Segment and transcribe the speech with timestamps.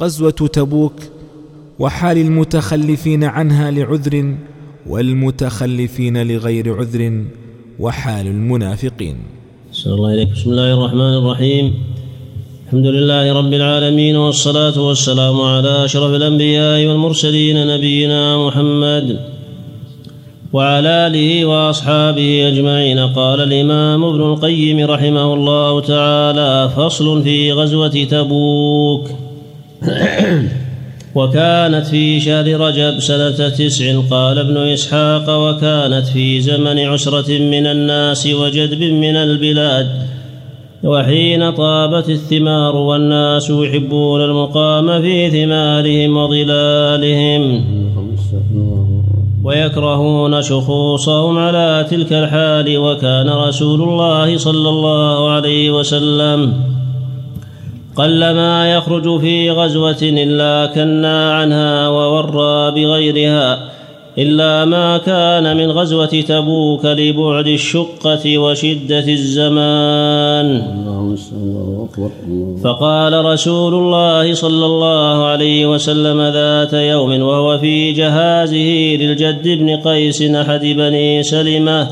[0.00, 0.92] غزوة تبوك
[1.78, 4.34] وحال المتخلفين عنها لعذر
[4.86, 7.24] والمتخلفين لغير عذر
[7.78, 9.16] وحال المنافقين.
[9.86, 11.74] الله بسم الله الرحمن الرحيم.
[12.66, 19.20] الحمد لله رب العالمين والصلاة والسلام على أشرف الأنبياء والمرسلين نبينا محمد
[20.52, 22.98] وعلى آله وأصحابه أجمعين.
[22.98, 29.23] قال الإمام ابن القيم رحمه الله تعالى فصل في غزوة تبوك.
[31.14, 38.26] وكانت في شهر رجب سنة تسع قال ابن إسحاق وكانت في زمن عسرة من الناس
[38.26, 39.88] وجدب من البلاد
[40.84, 47.64] وحين طابت الثمار والناس يحبون المقام في ثمارهم وظلالهم
[49.44, 56.73] ويكرهون شخوصهم على تلك الحال وكان رسول الله صلى الله عليه وسلم
[57.96, 63.74] قلما يخرج في غزوة إلا كنا عنها وورى بغيرها
[64.18, 70.62] إلا ما كان من غزوة تبوك لبعد الشقة وشدة الزمان.
[72.64, 80.22] فقال رسول الله صلى الله عليه وسلم ذات يوم وهو في جهازه للجد بن قيس
[80.22, 81.88] أحد بني سلمة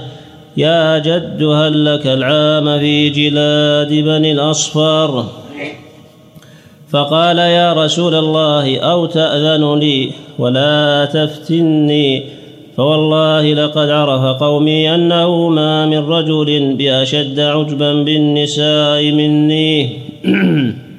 [0.57, 5.42] يا جد هل لك العام في جلاد بني الأصفر؟
[6.93, 12.25] فقال يا رسول الله أو تأذن لي ولا تفتني
[12.77, 19.99] فوالله لقد عرف قومي أنه ما من رجل بأشد عجبا بالنساء مني.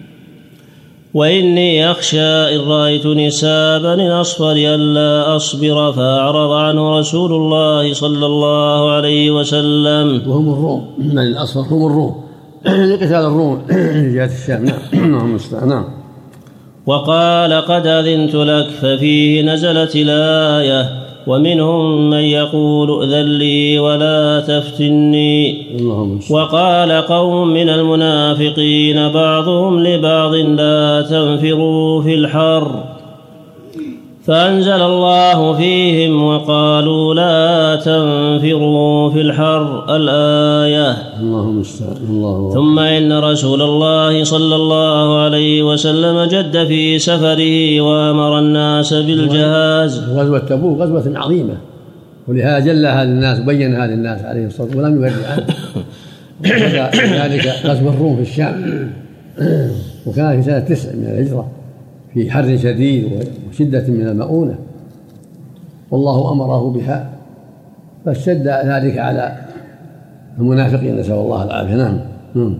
[1.13, 8.91] وإني أخشى إن رأيت نساء بني الأصفر ألا أصبر فأعرض عنه رسول الله صلى الله
[8.91, 10.21] عليه وسلم.
[10.27, 10.87] وهم الروم.
[10.97, 12.22] بني الأصفر؟ هم الروم.
[12.65, 13.61] لقتال الروم
[14.15, 15.37] جهة الشام نعم.
[15.69, 15.85] نعم
[16.85, 20.89] وقال قد أذنت لك ففيه نزلت الآية
[21.27, 25.67] ومنهم من يقول ائذن لي ولا تفتني
[26.29, 32.92] وقال قوم من المنافقين بعضهم لبعض لا تنفروا في الحر
[34.23, 40.97] فأنزل الله فيهم وقالوا لا تنفروا في الحر الآية.
[41.19, 41.63] اللهم
[42.09, 50.09] الله ثم إن رسول الله صلى الله عليه وسلم جد في سفره وأمر الناس بالجهاز.
[50.09, 51.57] غزوة تبوك غزوة عظيمة.
[52.27, 58.21] ولهذا جلها للناس وبينها للناس عليه الصلاة والسلام ولم يفرق عنه ذلك غزو الروم في
[58.21, 58.89] الشام.
[60.05, 61.62] وكان في سنة تسع من الهجرة.
[62.13, 63.09] في حر شديد
[63.49, 64.55] وشدة من المؤونة.
[65.91, 67.09] والله أمره بها.
[68.05, 69.37] فاشتد ذلك على
[70.39, 70.97] المنافقين.
[70.97, 71.75] نسأل الله العافية.
[71.75, 72.57] نعم.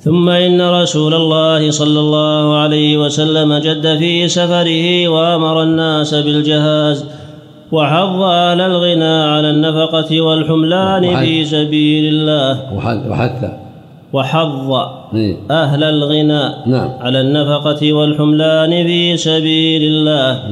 [0.00, 7.04] ثم إن رسول الله صلى الله عليه وسلم جد في سفره وأمر الناس بالجهاز
[7.72, 12.74] وحض على الغنى على النفقة والحملان في سبيل الله.
[13.10, 13.50] وحث
[14.12, 14.70] وحض
[15.50, 16.90] أهل الغنى نعم.
[17.00, 20.42] على النفقة والحملان في سبيل الله.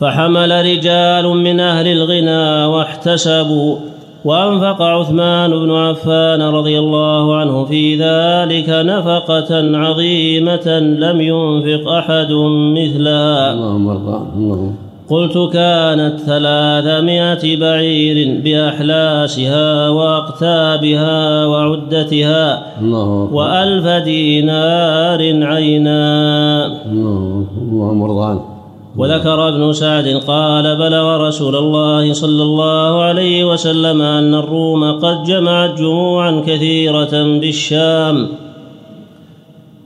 [0.00, 3.76] فحمل رجال من أهل الغنى واحتسبوا
[4.24, 12.32] وأنفق عثمان بن عفان رضي الله عنه في ذلك نفقة عظيمة لم ينفق أحد
[12.76, 13.52] مثلها.
[13.52, 26.66] اللهم اللهم قلت كانت ثلاثمائة بعير بأحلاسها وأقتابها وعدتها الله وألف دينار عينا.
[26.92, 28.58] اللهم ارضى عنه
[28.96, 35.78] وذكر ابن سعد قال بلغ رسول الله صلى الله عليه وسلم أن الروم قد جمعت
[35.78, 38.28] جموعا كثيرة بالشام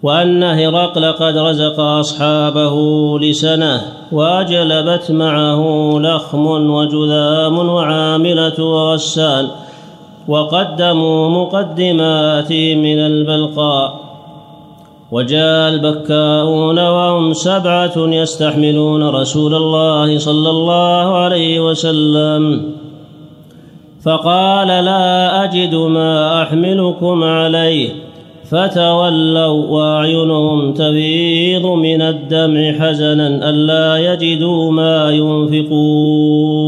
[0.02, 2.74] وأن هرقل قد رزق أصحابه
[3.18, 3.82] لسنة
[4.12, 9.48] وأجلبت معه لخم وجذام وعاملة وغسان
[10.28, 14.02] وقدموا مقدمات من البلقاء
[15.10, 22.72] وجاء البكاؤون وهم سبعة يستحملون رسول الله صلى الله عليه وسلم
[24.02, 28.01] فقال لا أجد ما أحملكم عليه
[28.52, 36.62] فتولوا وأعينهم تفيض من الدمع حزنا الا يجدوا ما ينفقون.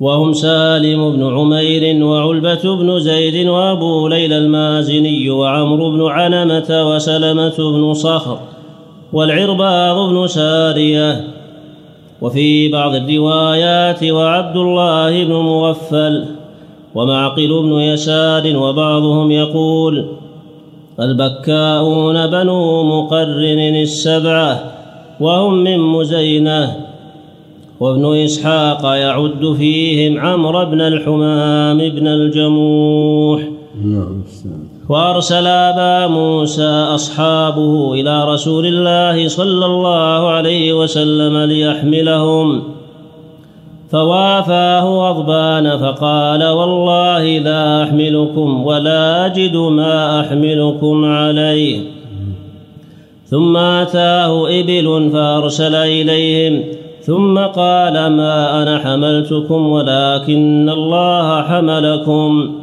[0.00, 7.94] وهم سالم بن عمير وعلبة بن زيد وأبو ليلى المازني وعمرو بن عنمة وسلمة بن
[7.94, 8.38] صخر
[9.12, 11.24] والعرباض بن سارية.
[12.22, 16.24] وفي بعض الروايات وعبد الله بن مغفل
[16.94, 20.06] ومعقل بن يسار وبعضهم يقول
[21.00, 24.64] البكاؤون بنو مقرن السبعة
[25.20, 26.76] وهم من مزينة
[27.80, 33.42] وابن إسحاق يعد فيهم عمرو بن الحمام بن الجموح
[34.88, 42.73] وأرسل أبا موسى أصحابه إلى رسول الله صلى الله عليه وسلم ليحملهم
[43.94, 51.80] فوافاه غضبان فقال والله لا أحملكم ولا أجد ما أحملكم عليه.
[53.26, 56.62] ثم أتاه إبل فأرسل إليهم.
[57.00, 62.54] ثم قال ما أنا حملتكم ولكن الله حملكم.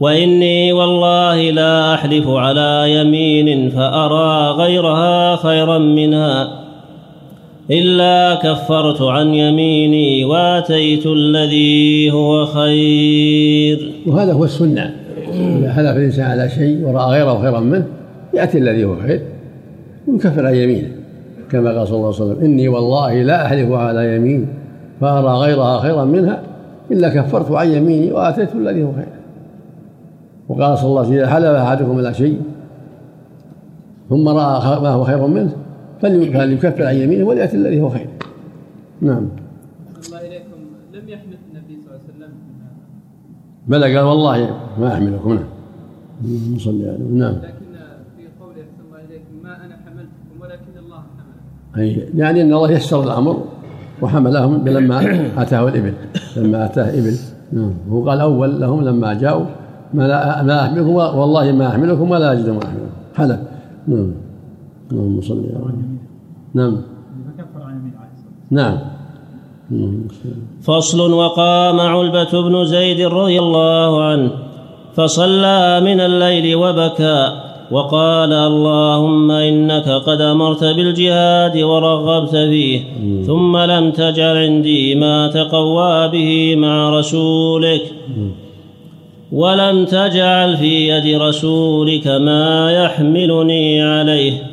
[0.00, 6.59] وإني والله لا أحلف على يمين فأرى غيرها خيرا منها.
[7.70, 13.92] إلا كفرت عن يميني واتيت الذي هو خير.
[14.06, 14.94] وهذا هو السنة.
[15.58, 17.86] إذا حلف الإنسان على شيء ورأى غيره خيرا منه
[18.34, 19.20] يأتي الذي هو خير
[20.08, 20.88] ويكفر عن يمينه.
[21.50, 24.48] كما قال صلى الله عليه وسلم إني والله لا أحلف على يمين
[25.00, 26.42] فأرى غيرها خيرا منها
[26.90, 29.06] إلا كفرت عن يميني وآتيت الذي هو خير.
[30.48, 32.40] وقال صلى الله عليه وسلم إذا حلف أحدكم على شيء
[34.10, 35.52] ثم رأى ما هو خير منه
[36.00, 38.08] فليكفر عن يمينه وليأتي الذي هو خير.
[39.00, 39.28] نعم.
[40.06, 40.58] الله إليكم
[40.94, 42.32] لم يحمل النبي صلى الله عليه وسلم.
[43.68, 44.50] بلى قال والله.
[44.80, 46.58] ما أحملكم نعم.
[46.58, 47.04] صلى عليه.
[47.04, 47.34] نعم.
[47.34, 47.66] لكن
[48.16, 52.70] في قوله أحسن الله إليكم ما أنا حملتكم ولكن الله حمل أي يعني أن الله
[52.70, 53.44] يسر الأمر
[54.02, 54.96] وحملهم لما
[55.42, 55.94] أتاه الإبل.
[56.36, 57.16] لما أتاه إبل.
[57.52, 57.74] نعم.
[57.90, 59.46] هو قال أول لهم لما جاءوا
[59.94, 62.90] ما لا ما أحملكم والله ما أحملكم ولا أجد ما أحملكم.
[63.14, 63.40] حلف
[63.88, 64.12] نعم.
[64.92, 65.89] اللهم صل على
[66.54, 66.82] نعم.
[68.50, 68.78] نعم.
[70.62, 74.30] فصل وقام علبة بن زيد رضي الله عنه
[74.94, 77.28] فصلى من الليل وبكى
[77.70, 82.80] وقال اللهم إنك قد أمرت بالجهاد ورغبت فيه
[83.26, 87.82] ثم لم تجعل عندي ما تقوى به مع رسولك
[89.32, 94.49] ولم تجعل في يد رسولك ما يحملني عليه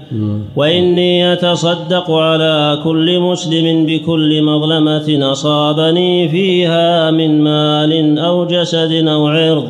[0.56, 9.68] وإني أتصدق على كل مسلم بكل مظلمة أصابني فيها من مال أو جسد أو عرض.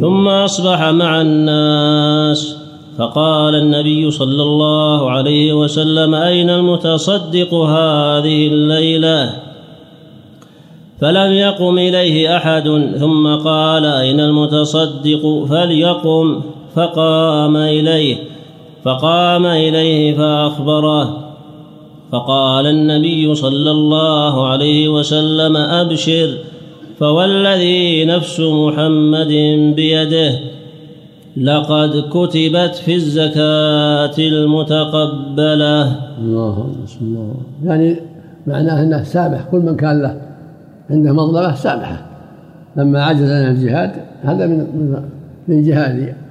[0.00, 2.56] ثم أصبح مع الناس.
[2.98, 9.32] فقال النبي صلى الله عليه وسلم أين المتصدق هذه الليلة؟
[11.00, 12.94] فلم يقم إليه أحد.
[13.00, 16.40] ثم قال أين المتصدق؟ فليقم.
[16.74, 18.35] فقام إليه.
[18.86, 21.34] فقام إليه فأخبره
[22.12, 26.38] فقال النبي صلى الله عليه وسلم أبشر
[26.98, 29.32] فوالذي نفس محمد
[29.76, 30.38] بيده
[31.36, 35.82] لقد كتبت في الزكاة المتقبلة.
[36.18, 37.34] الله الله
[37.64, 37.96] يعني
[38.46, 40.20] معناه إنه سامح كل من كان له
[40.90, 42.06] عنده مظلمة سامحه.
[42.76, 43.92] لما عجز عن الجهاد
[44.22, 44.96] هذا من
[45.48, 46.25] من جهاده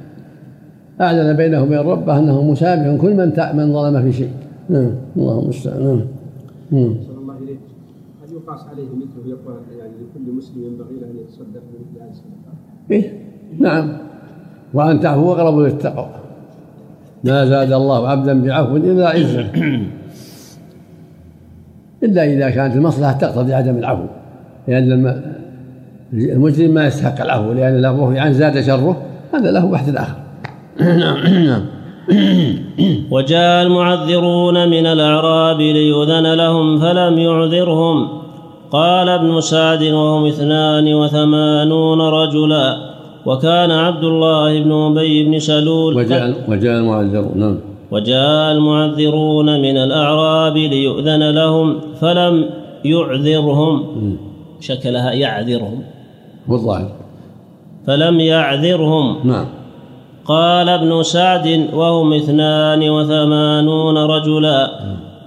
[1.02, 4.32] أعلن بينه وبين ربه أنه مسامح كل من من ظلم في شيء.
[4.70, 5.84] نعم الله المستعان.
[5.84, 6.02] نعم.
[6.72, 6.96] نعم.
[7.22, 7.60] الله إليك
[8.24, 12.56] هل يقاس عليه مثله يقول يعني لكل مسلم ينبغي له أن يتصدق بمثل هذه الصدقات؟
[12.92, 13.14] إيه
[13.60, 13.98] نعم.
[14.74, 16.10] وأن تعفو أقرب للتقوى.
[17.24, 19.52] ما زاد الله عبدا بعفو إلا عزا
[22.04, 24.06] إلا إذا كانت المصلحة تقتضي عدم العفو.
[24.68, 25.22] لأن
[26.14, 29.02] المجرم ما يستحق العفو لأن لو يعني زاد شره
[29.34, 30.25] هذا له بحث آخر.
[33.12, 38.08] وجاء المعذرون من الأعراب ليؤذن لهم فلم يعذرهم.
[38.72, 42.78] قال ابن سعد وهم اثنان وثمانون رجلا
[43.26, 47.58] وكان عبد الله بن أبي بن سلول وجاء, وجاء المعذرون نعم.
[47.92, 52.50] وجاء المعذرون من الأعراب ليؤذن لهم فلم
[52.86, 53.84] يعذرهم.
[54.60, 55.84] شكلها يعذرهم.
[56.48, 56.92] والظاهر
[57.88, 59.16] فلم يعذرهم.
[59.24, 59.46] نعم.
[60.26, 64.80] قال ابن سعد وهم اثنان وثمانون رجلا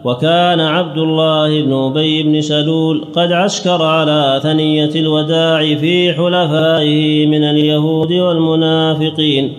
[0.05, 7.45] وكان عبد الله بن أبي بن سلول قد عسكر على ثنية الوداع في حلفائه من
[7.45, 9.53] اليهود والمنافقين.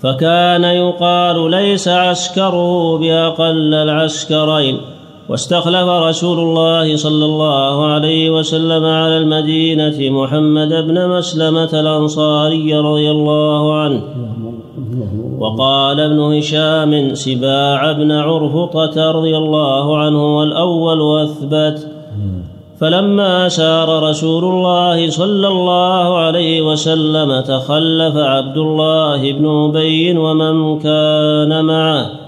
[0.00, 4.93] فكان يقال ليس عسكره بأقل العسكرين.
[5.28, 13.74] واستخلف رسول الله صلى الله عليه وسلم على المدينة محمد بن مسلمة الأنصاري رضي الله
[13.74, 14.02] عنه.
[15.38, 21.88] وقال ابن هشام سباع بن عرفطة رضي الله عنه والأول وأثبت.
[22.80, 31.64] فلما سار رسول الله صلى الله عليه وسلم تخلف عبد الله بن أبي ومن كان
[31.64, 32.23] معه.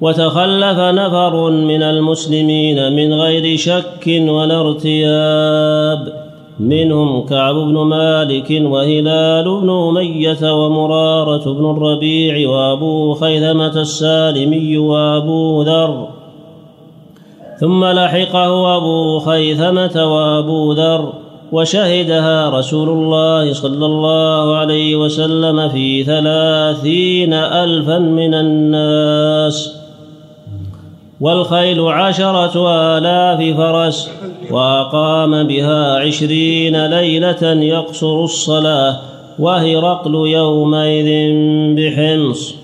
[0.00, 6.26] وتخلف نفر من المسلمين من غير شك ولا ارتياب.
[6.60, 16.08] منهم كعب بن مالك وهلال بن أمية ومرارة بن الربيع وأبو خيثمة السالمي وأبو ذر.
[17.60, 21.12] ثم لحقه أبو خيثمة وأبو ذر
[21.52, 29.85] وشهدها رسول الله صلى الله عليه وسلم في ثلاثين ألفا من الناس.
[31.20, 32.68] والخيل عشرة
[32.98, 34.10] آلاف فرس
[34.50, 39.00] وأقام بها عشرين ليلة يقصر الصلاة
[39.38, 41.34] وهرقل يومئذ
[41.76, 42.54] بحمص.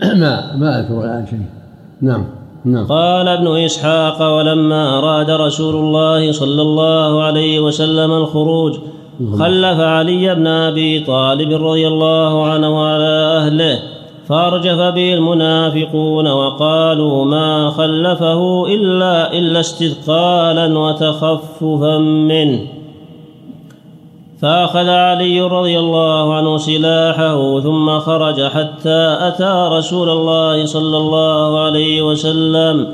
[0.00, 1.38] ما ما أذكر الآن شيء.
[2.00, 2.24] نعم
[2.64, 2.86] نعم.
[2.86, 8.78] قال ابن إسحاق ولما أراد رسول الله صلى الله عليه وسلم الخروج
[9.38, 13.78] خلف علي بن أبي طالب رضي الله عنه وعلى أهله
[14.28, 22.60] فأرجف به المنافقون وقالوا ما خلفه إلا إلا استثقالا وتخففا منه.
[24.42, 32.02] فأخذ علي رضي الله عنه سلاحه ثم خرج حتى أتى رسول الله صلى الله عليه
[32.02, 32.86] وسلم.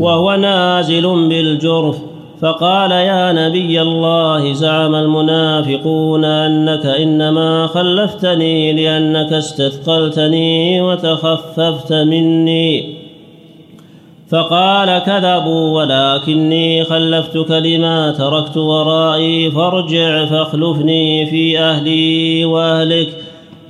[0.00, 2.13] وهو نازل بالجرف.
[2.44, 12.94] فقال يا نبي الله زعم المنافقون أنك إنما خلفتني لأنك استثقلتني وتخففت مني.
[14.30, 23.08] فقال كذبوا ولكني خلفتك لما تركت ورائي فارجع فاخلفني في أهلي وأهلك.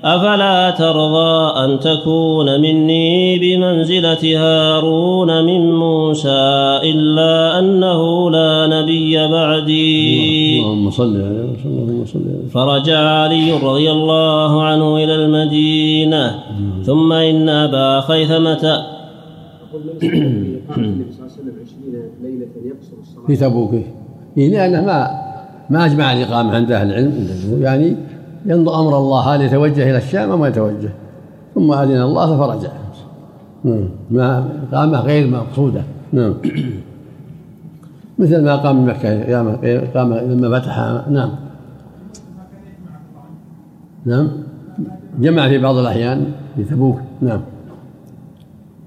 [0.04, 10.60] أفلا ترضى أن تكون مني بمنزلة هارون من موسى إلا أنه لا نبي بعدي.
[10.60, 16.38] اللهم صل عليه اللهم صل عليه فرجع علي رضي الله عنه إلى المدينة.
[16.82, 18.64] ثم إن أبا خيثمة
[19.74, 21.92] يقول من قال النبي صلى الله عليه وسلم 20
[22.22, 23.72] ليله يقصر الصلاه في تبوك
[24.36, 25.08] إيه لأنه ما
[25.70, 27.28] ما أجمع الإقامة عند أهل العلم.
[27.60, 27.96] يعني
[28.46, 30.90] ينظر أمر الله هل يتوجه إلى الشام أم ما يتوجه؟
[31.54, 32.70] ثم أذن الله فرجع
[33.64, 33.88] نعم.
[34.10, 35.82] ما إقامة غير مقصودة.
[36.12, 36.34] نعم.
[38.18, 39.34] مثل ما قام بمكة
[39.94, 40.78] قام لما فتح
[41.10, 41.30] نعم.
[44.06, 44.28] نعم.
[45.18, 47.40] جمع في بعض الأحيان في تبوك نعم.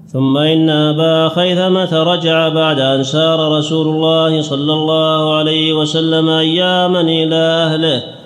[0.06, 7.00] ثم إن أبا خيثمة رجع بعد أن سار رسول الله صلى الله عليه وسلم أياما
[7.00, 8.17] إلى أهله.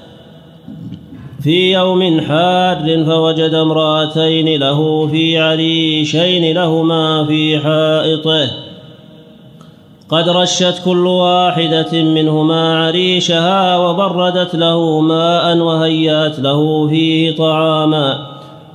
[1.43, 8.51] في يوم حار فوجد امرأتين له في عريشين لهما في حائطه.
[10.09, 18.27] قد رشت كل واحدة منهما عريشها وبردت له ماء وهيأت له فيه طعاما.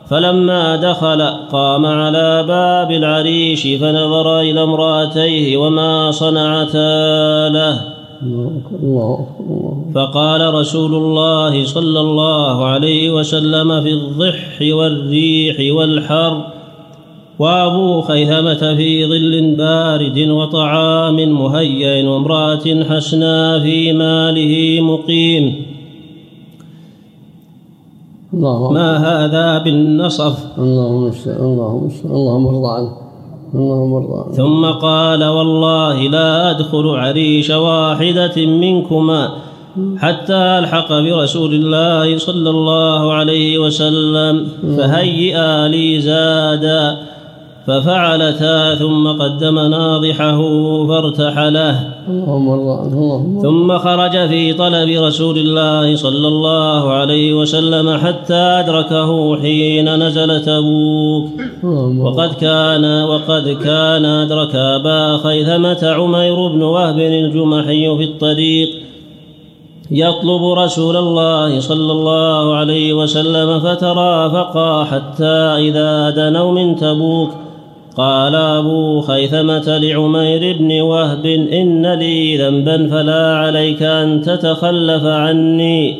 [0.10, 1.22] فلما دخل
[1.52, 7.97] قام على باب العريش فنظر إلى امرأتيه وما صنعتا له.
[9.96, 16.46] فقال رسول الله صلى الله عليه وسلم في الضح والريح والحر
[17.40, 25.66] وابو خيثمه في ظل بارد وطعام مهيئ وامرأة حسنا في ماله مقيم.
[28.34, 33.07] الله ما هذا بالنصف؟ اللهم استعان اللهم استعان اللهم ارضى عنه.
[33.56, 39.30] اللهم ارضى ثم قال والله لا أدخل عريش واحدة منكما
[39.98, 46.98] حتى ألحق برسول الله صلى الله عليه وسلم فهيئا لي زادا.
[47.68, 50.40] ففعلتا ثم قدم ناضحه
[50.88, 51.76] فارتحله.
[52.08, 60.42] اللهم ثم خرج في طلب رسول الله صلى الله عليه وسلم حتى أدركه حين نزل
[60.42, 61.26] تبوك.
[62.00, 68.70] وقد كان وقد كان أدرك أبا خيثمة عمير بن وهب الجمحي في الطريق.
[69.92, 77.30] يطلب رسول الله صلى الله عليه وسلم فترافقا حتى إذا دنوا من تبوك.
[77.98, 85.96] قال أبو خيثمة لعمير بن وهب إن لي ذنبا فلا عليك أن تتخلف عني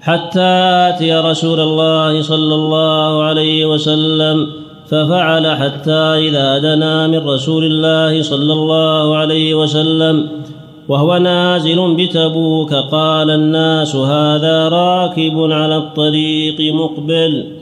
[0.00, 0.50] حتى
[0.88, 4.46] آتي رسول الله صلى الله عليه وسلم
[4.86, 10.28] ففعل حتى إذا دنا من رسول الله صلى الله عليه وسلم
[10.88, 17.59] وهو نازل بتبوك قال الناس هذا راكب على الطريق مقبل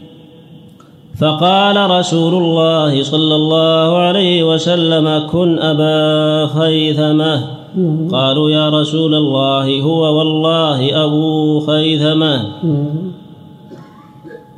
[1.21, 7.35] فقال رسول الله صلى الله عليه وسلم كن أبا خيثمة.
[8.13, 12.45] قالوا يا رسول الله هو والله أبو خيثمة.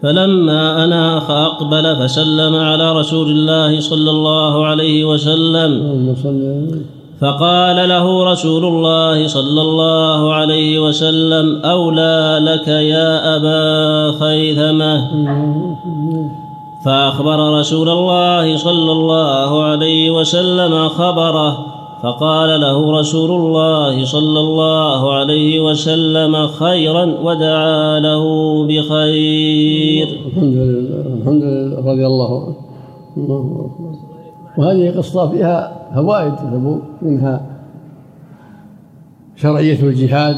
[0.02, 5.70] فلما أناخ أقبل فسلم على رسول الله صلى الله عليه وسلم.
[7.20, 14.96] فقال له رسول الله صلى الله عليه وسلم أولى لك يا أبا خيثمة.
[16.84, 21.66] فأخبر رسول الله صلى الله عليه وسلم خبره
[22.02, 28.24] فقال له رسول الله صلى الله عليه وسلم خيرا ودعا له
[28.66, 30.08] بخير.
[30.26, 32.56] الحمد لله الحمد لله رضي الله عنه.
[34.58, 36.34] وهذه قصة فيها فوائد
[37.02, 37.46] منها
[39.36, 40.36] شرعية الجهاد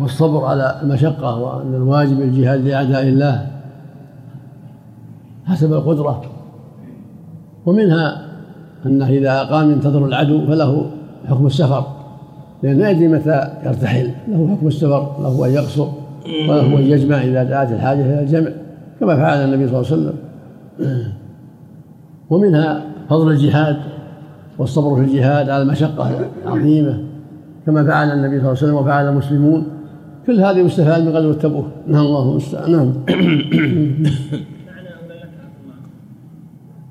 [0.00, 3.55] والصبر على المشقة وأن الواجب الجهاد لأعداء الله
[5.46, 6.22] حسب القدرة.
[7.66, 8.26] ومنها
[8.86, 10.90] أنه إذا قام ينتظر العدو فله
[11.28, 11.84] حكم السفر.
[12.62, 14.10] لأنه لا يدري متى يرتحل.
[14.28, 15.88] له حكم السفر له أن يقصر
[16.48, 18.50] وله أن يجمع إذا دعت الحاجة إلى الجمع
[19.00, 20.14] كما فعل النبي صلى الله عليه وسلم.
[22.30, 23.76] ومنها فضل الجهاد
[24.58, 26.10] والصبر في الجهاد على المشقة
[26.44, 26.98] العظيمة
[27.66, 29.66] كما فعل النبي صلى الله عليه وسلم وفعل المسلمون.
[30.26, 31.66] كل هذه مستفاد من غزوة تبوك.
[31.86, 32.72] نعم الله المستعان.
[32.72, 32.92] نعم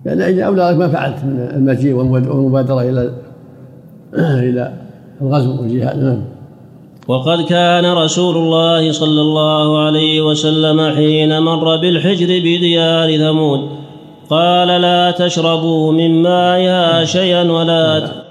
[0.06, 3.12] يعني أولى ما فعلت من المجيء والمبادرة إلى
[4.50, 4.74] إلى
[5.22, 6.04] الغزو والجهاد.
[6.04, 6.22] نعم.
[7.08, 13.70] وقد كان رسول الله صلى الله عليه وسلم حين مر بالحجر بديار ثمود
[14.30, 18.25] قال لا تشربوا من مائها شيئا ولا